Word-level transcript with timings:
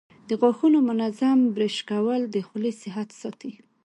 د 0.29 0.29
غاښونو 0.41 0.79
منظم 0.89 1.39
برش 1.55 1.77
کول 1.89 2.21
د 2.33 2.35
خولې 2.47 2.71
صحت 2.81 3.09
ساتي. 3.21 3.51